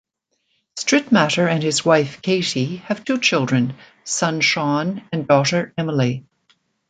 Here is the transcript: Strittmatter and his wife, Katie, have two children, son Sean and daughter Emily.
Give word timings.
Strittmatter 0.77 1.47
and 1.47 1.61
his 1.61 1.85
wife, 1.85 2.23
Katie, 2.23 2.77
have 2.87 3.05
two 3.05 3.19
children, 3.19 3.75
son 4.03 4.41
Sean 4.41 5.07
and 5.13 5.27
daughter 5.27 5.75
Emily. 5.77 6.25